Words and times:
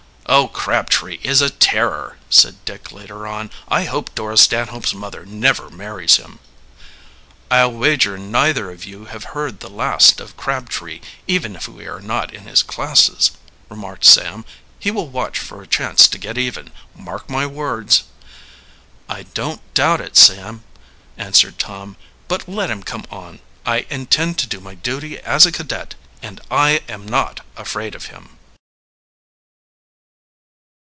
"Oh, 0.33 0.47
Crabtree 0.47 1.19
is 1.23 1.41
a 1.41 1.49
terror!" 1.49 2.17
said 2.29 2.63
Dick 2.63 2.93
later 2.93 3.27
on. 3.27 3.51
"I 3.67 3.83
hope 3.83 4.15
Dora 4.15 4.37
Stanhope's 4.37 4.93
mother 4.93 5.25
never 5.25 5.69
marries 5.69 6.15
him." 6.15 6.39
"I'll 7.49 7.73
wager 7.73 8.17
neither 8.17 8.71
of 8.71 8.85
you 8.85 9.05
have 9.05 9.35
heard 9.35 9.59
the 9.59 9.69
last 9.69 10.21
of 10.21 10.37
Crabtree, 10.37 11.01
even 11.27 11.53
if 11.57 11.67
we 11.67 11.85
are 11.85 11.99
not 11.99 12.33
in 12.33 12.45
his 12.47 12.63
classes," 12.63 13.31
remarked 13.67 14.05
Sam. 14.05 14.45
"He 14.79 14.89
will 14.89 15.09
watch 15.09 15.37
for 15.37 15.61
a 15.61 15.67
chance 15.67 16.07
to 16.07 16.17
get 16.17 16.37
even, 16.37 16.71
mark 16.95 17.29
my 17.29 17.45
words." 17.45 18.03
"I 19.09 19.23
don't 19.23 19.61
doubt 19.73 19.99
it, 19.99 20.15
Sam," 20.15 20.63
answered 21.17 21.59
Tom. 21.59 21.97
"But 22.29 22.47
let 22.47 22.71
him 22.71 22.83
come 22.83 23.03
on. 23.11 23.41
I 23.65 23.85
intend 23.89 24.37
to 24.37 24.47
do 24.47 24.61
my 24.61 24.75
duty 24.75 25.19
as 25.19 25.45
a 25.45 25.51
cadet, 25.51 25.95
and 26.21 26.39
I 26.49 26.83
am 26.87 27.05
not 27.05 27.41
afraid 27.57 27.95
of 27.95 28.05
him." 28.05 28.37